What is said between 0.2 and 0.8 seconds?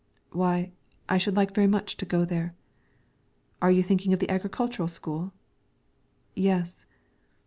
"Why,